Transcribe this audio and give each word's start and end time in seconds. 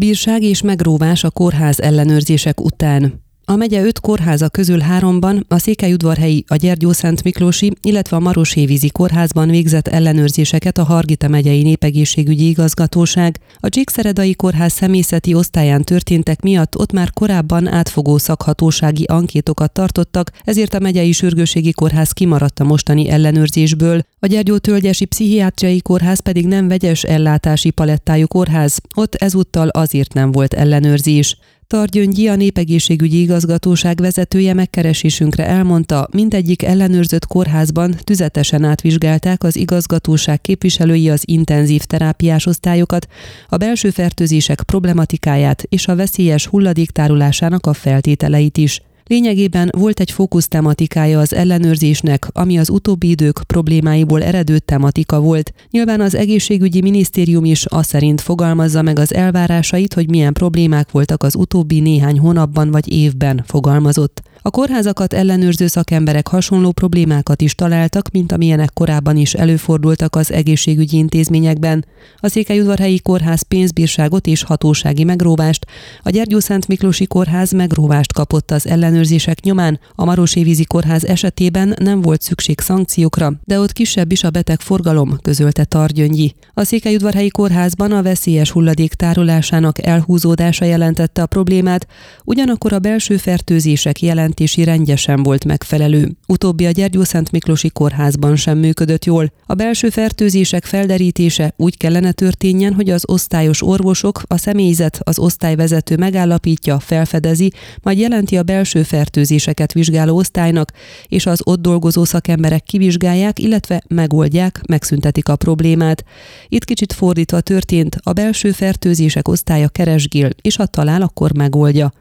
Bírság 0.00 0.42
és 0.42 0.62
megróvás 0.62 1.24
a 1.24 1.30
kórház 1.30 1.80
ellenőrzések 1.80 2.60
után. 2.60 3.27
A 3.50 3.56
megye 3.56 3.82
öt 3.82 4.00
kórháza 4.00 4.48
közül 4.48 4.78
háromban, 4.78 5.44
a 5.48 5.58
Székelyudvarhelyi, 5.58 6.44
a 6.48 6.56
Gyergyó 6.56 6.92
Szent 6.92 7.22
Miklósi, 7.22 7.72
illetve 7.82 8.16
a 8.16 8.20
Marosévízi 8.20 8.90
kórházban 8.90 9.48
végzett 9.48 9.88
ellenőrzéseket 9.88 10.78
a 10.78 10.84
Hargita 10.84 11.28
megyei 11.28 11.62
népegészségügyi 11.62 12.48
igazgatóság. 12.48 13.38
A 13.60 13.68
Csíkszeredai 13.68 14.34
kórház 14.34 14.72
személyzeti 14.72 15.34
osztályán 15.34 15.84
történtek 15.84 16.40
miatt 16.40 16.78
ott 16.78 16.92
már 16.92 17.10
korábban 17.12 17.66
átfogó 17.66 18.18
szakhatósági 18.18 19.04
ankétokat 19.04 19.72
tartottak, 19.72 20.30
ezért 20.44 20.74
a 20.74 20.78
megyei 20.78 21.12
sürgőségi 21.12 21.72
kórház 21.72 22.12
kimaradt 22.12 22.60
a 22.60 22.64
mostani 22.64 23.08
ellenőrzésből. 23.08 24.00
A 24.18 24.26
Gyergyó 24.26 24.58
Tölgyesi 24.58 25.04
Pszichiátriai 25.04 25.80
Kórház 25.80 26.20
pedig 26.20 26.46
nem 26.46 26.68
vegyes 26.68 27.02
ellátási 27.02 27.70
palettájú 27.70 28.26
kórház, 28.26 28.78
ott 28.96 29.14
ezúttal 29.14 29.68
azért 29.68 30.12
nem 30.12 30.32
volt 30.32 30.54
ellenőrzés. 30.54 31.36
Targyöngyi, 31.68 32.28
a 32.28 32.36
népegészségügyi 32.36 33.20
igazgatóság 33.20 34.00
vezetője 34.00 34.54
megkeresésünkre 34.54 35.46
elmondta, 35.46 36.08
mindegyik 36.10 36.62
ellenőrzött 36.62 37.26
kórházban 37.26 37.94
tüzetesen 38.04 38.64
átvizsgálták 38.64 39.42
az 39.42 39.56
igazgatóság 39.56 40.40
képviselői 40.40 41.10
az 41.10 41.22
intenzív 41.26 41.82
terápiás 41.84 42.46
osztályokat, 42.46 43.06
a 43.48 43.56
belső 43.56 43.90
fertőzések 43.90 44.62
problematikáját 44.62 45.62
és 45.68 45.86
a 45.86 45.96
veszélyes 45.96 46.46
hulladéktárolásának 46.46 47.66
a 47.66 47.72
feltételeit 47.72 48.56
is. 48.56 48.82
Lényegében 49.08 49.70
volt 49.78 50.00
egy 50.00 50.10
fókusz 50.10 50.48
tematikája 50.48 51.20
az 51.20 51.34
ellenőrzésnek, 51.34 52.28
ami 52.32 52.58
az 52.58 52.70
utóbbi 52.70 53.08
idők 53.08 53.40
problémáiból 53.46 54.22
eredő 54.22 54.58
tematika 54.58 55.20
volt. 55.20 55.52
Nyilván 55.70 56.00
az 56.00 56.14
egészségügyi 56.14 56.80
minisztérium 56.80 57.44
is 57.44 57.66
azt 57.66 57.88
szerint 57.88 58.20
fogalmazza 58.20 58.82
meg 58.82 58.98
az 58.98 59.14
elvárásait, 59.14 59.94
hogy 59.94 60.10
milyen 60.10 60.32
problémák 60.32 60.90
voltak 60.90 61.22
az 61.22 61.34
utóbbi 61.34 61.80
néhány 61.80 62.18
hónapban 62.18 62.70
vagy 62.70 62.92
évben 62.92 63.44
fogalmazott. 63.46 64.22
A 64.42 64.50
kórházakat 64.50 65.12
ellenőrző 65.12 65.66
szakemberek 65.66 66.28
hasonló 66.28 66.72
problémákat 66.72 67.42
is 67.42 67.54
találtak, 67.54 68.10
mint 68.10 68.32
amilyenek 68.32 68.70
korábban 68.74 69.16
is 69.16 69.34
előfordultak 69.34 70.16
az 70.16 70.32
egészségügyi 70.32 70.96
intézményekben. 70.96 71.84
A 72.16 72.28
Székelyudvarhelyi 72.28 73.00
Kórház 73.00 73.42
pénzbírságot 73.42 74.26
és 74.26 74.42
hatósági 74.42 75.04
megróvást, 75.04 75.66
a 76.02 76.10
Gyergyó 76.10 76.38
Szent 76.38 76.68
Miklósi 76.68 77.06
Kórház 77.06 77.52
megróvást 77.52 78.12
kapott 78.12 78.50
az 78.50 78.66
ellenőrzések 78.66 79.40
nyomán, 79.40 79.80
a 79.94 80.04
Marosévízi 80.04 80.64
Kórház 80.64 81.04
esetében 81.04 81.74
nem 81.78 82.00
volt 82.00 82.22
szükség 82.22 82.60
szankciókra, 82.60 83.32
de 83.44 83.60
ott 83.60 83.72
kisebb 83.72 84.12
is 84.12 84.24
a 84.24 84.30
beteg 84.30 84.60
forgalom, 84.60 85.18
közölte 85.22 85.64
Targyöngyi. 85.64 86.34
A 86.54 86.64
Székelyudvarhelyi 86.64 87.28
Kórházban 87.28 87.92
a 87.92 88.02
veszélyes 88.02 88.50
hulladék 88.50 88.94
tárolásának 88.94 89.86
elhúzódása 89.86 90.64
jelentette 90.64 91.22
a 91.22 91.26
problémát, 91.26 91.86
ugyanakkor 92.24 92.72
a 92.72 92.78
belső 92.78 93.16
fertőzések 93.16 94.02
jelent 94.02 94.27
jelentési 94.28 94.64
rendje 94.64 94.96
sem 94.96 95.22
volt 95.22 95.44
megfelelő. 95.44 96.10
Utóbbi 96.26 96.66
a 96.66 96.70
Gyergyó 96.70 97.04
Szent 97.04 97.30
Miklósi 97.30 97.70
kórházban 97.70 98.36
sem 98.36 98.58
működött 98.58 99.04
jól. 99.04 99.32
A 99.46 99.54
belső 99.54 99.90
fertőzések 99.90 100.64
felderítése 100.64 101.52
úgy 101.56 101.76
kellene 101.76 102.12
történjen, 102.12 102.74
hogy 102.74 102.90
az 102.90 103.02
osztályos 103.06 103.62
orvosok, 103.62 104.22
a 104.26 104.36
személyzet, 104.36 105.00
az 105.02 105.18
osztályvezető 105.18 105.96
megállapítja, 105.96 106.78
felfedezi, 106.78 107.52
majd 107.82 107.98
jelenti 107.98 108.36
a 108.36 108.42
belső 108.42 108.82
fertőzéseket 108.82 109.72
vizsgáló 109.72 110.16
osztálynak, 110.16 110.72
és 111.06 111.26
az 111.26 111.40
ott 111.44 111.60
dolgozó 111.60 112.04
szakemberek 112.04 112.62
kivizsgálják, 112.62 113.38
illetve 113.38 113.82
megoldják, 113.88 114.60
megszüntetik 114.68 115.28
a 115.28 115.36
problémát. 115.36 116.04
Itt 116.48 116.64
kicsit 116.64 116.92
fordítva 116.92 117.40
történt, 117.40 117.96
a 118.02 118.12
belső 118.12 118.52
fertőzések 118.52 119.28
osztálya 119.28 119.68
keresgél, 119.68 120.30
és 120.42 120.56
ha 120.56 120.66
talál, 120.66 121.02
akkor 121.02 121.32
megoldja. 121.32 121.92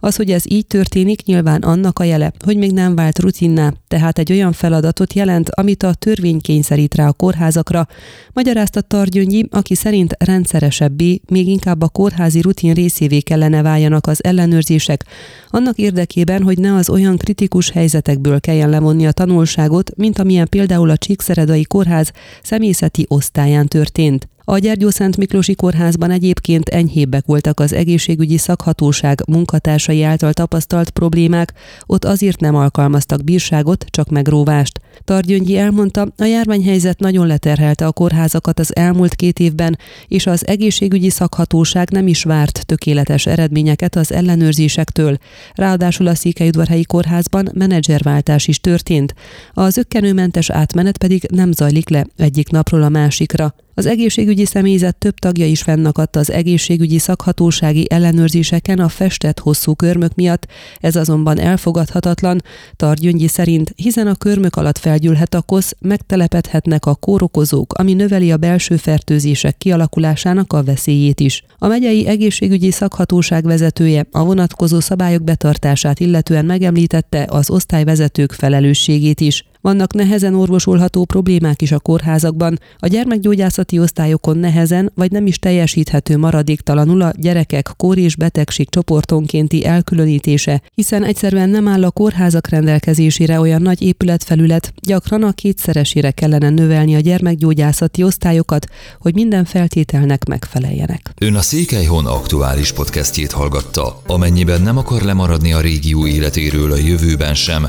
Az, 0.00 0.16
hogy 0.16 0.30
ez 0.30 0.42
így 0.48 0.66
történik, 0.66 1.24
nyilván 1.24 1.62
annak 1.72 1.98
a 1.98 2.04
jele, 2.04 2.32
hogy 2.44 2.56
még 2.56 2.72
nem 2.72 2.94
vált 2.94 3.18
rutinná, 3.18 3.72
tehát 3.88 4.18
egy 4.18 4.32
olyan 4.32 4.52
feladatot 4.52 5.12
jelent, 5.12 5.48
amit 5.50 5.82
a 5.82 5.94
törvény 5.94 6.40
kényszerít 6.40 6.94
rá 6.94 7.08
a 7.08 7.12
kórházakra, 7.12 7.86
magyarázta 8.32 8.80
Targyöngyi, 8.80 9.46
aki 9.50 9.74
szerint 9.74 10.14
rendszeresebbé, 10.18 11.20
még 11.28 11.48
inkább 11.48 11.82
a 11.82 11.88
kórházi 11.88 12.40
rutin 12.40 12.74
részévé 12.74 13.20
kellene 13.20 13.62
váljanak 13.62 14.06
az 14.06 14.24
ellenőrzések, 14.24 15.04
annak 15.48 15.78
érdekében, 15.78 16.42
hogy 16.42 16.58
ne 16.58 16.74
az 16.74 16.88
olyan 16.88 17.16
kritikus 17.16 17.70
helyzetekből 17.70 18.40
kelljen 18.40 18.70
levonni 18.70 19.06
a 19.06 19.12
tanulságot, 19.12 19.96
mint 19.96 20.18
amilyen 20.18 20.48
például 20.48 20.90
a 20.90 20.96
Csíkszeredai 20.96 21.62
Kórház 21.62 22.12
személyzeti 22.42 23.04
osztályán 23.08 23.66
történt. 23.66 24.28
A 24.44 24.58
Gyergyó 24.58 24.90
Szent 24.90 25.16
Miklósi 25.16 25.54
Kórházban 25.54 26.10
egyébként 26.10 26.68
enyhébbek 26.68 27.24
voltak 27.26 27.60
az 27.60 27.72
egészségügyi 27.72 28.36
szakhatóság 28.36 29.22
munkatársai 29.26 30.02
által 30.02 30.32
tapasztalt 30.32 30.90
problémák, 30.90 31.52
ott 31.86 32.04
azért 32.04 32.40
nem 32.40 32.54
alkalmaztak 32.54 33.24
bírságot, 33.24 33.84
csak 33.90 34.08
megróvást. 34.08 34.80
Targyöngyi 35.04 35.56
elmondta, 35.56 36.12
a 36.16 36.24
járványhelyzet 36.24 36.98
nagyon 36.98 37.26
leterhelte 37.26 37.86
a 37.86 37.92
kórházakat 37.92 38.58
az 38.58 38.76
elmúlt 38.76 39.14
két 39.14 39.38
évben, 39.38 39.78
és 40.08 40.26
az 40.26 40.46
egészségügyi 40.46 41.10
szakhatóság 41.10 41.90
nem 41.90 42.06
is 42.06 42.22
várt 42.22 42.66
tökéletes 42.66 43.26
eredményeket 43.26 43.96
az 43.96 44.12
ellenőrzésektől. 44.12 45.18
Ráadásul 45.54 46.06
a 46.06 46.14
Székelyudvarhelyi 46.14 46.84
Kórházban 46.84 47.48
menedzserváltás 47.54 48.48
is 48.48 48.60
történt. 48.60 49.14
Az 49.52 49.76
ökkenőmentes 49.76 50.50
átmenet 50.50 50.98
pedig 50.98 51.26
nem 51.30 51.52
zajlik 51.52 51.88
le 51.88 52.06
egyik 52.16 52.50
napról 52.50 52.82
a 52.82 52.88
másikra. 52.88 53.54
Az 53.74 53.86
egészségügyi 53.86 54.44
személyzet 54.44 54.96
több 54.96 55.14
tagja 55.14 55.46
is 55.46 55.62
fennakadt 55.62 56.16
az 56.16 56.30
egészségügyi 56.30 56.98
szakhatósági 56.98 57.86
ellenőrzéseken 57.90 58.78
a 58.78 58.88
festett 58.88 59.38
hosszú 59.38 59.74
körmök 59.74 60.14
miatt, 60.14 60.46
ez 60.80 60.96
azonban 60.96 61.38
elfogadhatatlan, 61.38 62.42
Targyöngyi 62.76 63.28
szerint, 63.28 63.72
hiszen 63.76 64.06
a 64.06 64.14
körmök 64.14 64.56
alatt 64.56 64.78
felgyűlhet 64.82 65.34
a 65.34 65.42
kosz, 65.42 65.76
megtelepedhetnek 65.80 66.86
a 66.86 66.94
kórokozók, 66.94 67.72
ami 67.72 67.94
növeli 67.94 68.32
a 68.32 68.36
belső 68.36 68.76
fertőzések 68.76 69.56
kialakulásának 69.56 70.52
a 70.52 70.62
veszélyét 70.62 71.20
is. 71.20 71.44
A 71.58 71.66
megyei 71.66 72.06
egészségügyi 72.06 72.70
szakhatóság 72.70 73.44
vezetője 73.44 74.06
a 74.10 74.24
vonatkozó 74.24 74.80
szabályok 74.80 75.22
betartását 75.22 76.00
illetően 76.00 76.44
megemlítette 76.44 77.26
az 77.30 77.50
osztályvezetők 77.50 78.32
felelősségét 78.32 79.20
is. 79.20 79.44
Vannak 79.62 79.94
nehezen 79.94 80.34
orvosolható 80.34 81.04
problémák 81.04 81.62
is 81.62 81.72
a 81.72 81.78
kórházakban, 81.78 82.58
a 82.78 82.86
gyermekgyógyászati 82.86 83.78
osztályokon 83.78 84.38
nehezen 84.38 84.92
vagy 84.94 85.10
nem 85.10 85.26
is 85.26 85.38
teljesíthető 85.38 86.18
maradéktalanul 86.18 87.02
a 87.02 87.12
gyerekek 87.16 87.70
kór 87.76 87.98
és 87.98 88.16
betegség 88.16 88.68
csoportonkénti 88.68 89.64
elkülönítése, 89.66 90.62
hiszen 90.74 91.04
egyszerűen 91.04 91.48
nem 91.48 91.68
áll 91.68 91.84
a 91.84 91.90
kórházak 91.90 92.48
rendelkezésére 92.48 93.40
olyan 93.40 93.62
nagy 93.62 93.82
épületfelület, 93.82 94.72
gyakran 94.80 95.22
a 95.22 95.32
kétszeresére 95.32 96.10
kellene 96.10 96.50
növelni 96.50 96.94
a 96.94 97.00
gyermekgyógyászati 97.00 98.02
osztályokat, 98.02 98.66
hogy 99.00 99.14
minden 99.14 99.44
feltételnek 99.44 100.24
megfeleljenek. 100.24 101.10
Ön 101.20 101.34
a 101.34 101.42
Székelyhon 101.42 102.06
aktuális 102.06 102.72
podcastjét 102.72 103.32
hallgatta. 103.32 104.02
Amennyiben 104.06 104.62
nem 104.62 104.78
akar 104.78 105.02
lemaradni 105.02 105.52
a 105.52 105.60
régió 105.60 106.06
életéről 106.06 106.72
a 106.72 106.76
jövőben 106.76 107.34
sem, 107.34 107.68